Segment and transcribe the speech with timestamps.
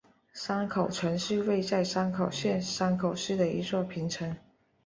[0.33, 4.35] 山口城是位在山口县山口市的一座平城。